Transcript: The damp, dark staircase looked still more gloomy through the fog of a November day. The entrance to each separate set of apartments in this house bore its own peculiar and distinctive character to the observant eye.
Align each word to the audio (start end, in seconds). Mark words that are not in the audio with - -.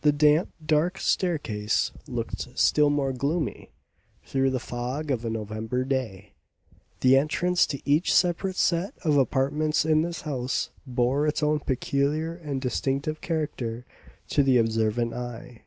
The 0.00 0.12
damp, 0.12 0.48
dark 0.64 0.96
staircase 0.96 1.92
looked 2.08 2.58
still 2.58 2.88
more 2.88 3.12
gloomy 3.12 3.68
through 4.24 4.48
the 4.48 4.58
fog 4.58 5.10
of 5.10 5.26
a 5.26 5.28
November 5.28 5.84
day. 5.84 6.32
The 7.00 7.18
entrance 7.18 7.66
to 7.66 7.82
each 7.86 8.14
separate 8.14 8.56
set 8.56 8.94
of 9.04 9.18
apartments 9.18 9.84
in 9.84 10.00
this 10.00 10.22
house 10.22 10.70
bore 10.86 11.26
its 11.26 11.42
own 11.42 11.60
peculiar 11.60 12.34
and 12.34 12.62
distinctive 12.62 13.20
character 13.20 13.84
to 14.28 14.42
the 14.42 14.56
observant 14.56 15.12
eye. 15.12 15.64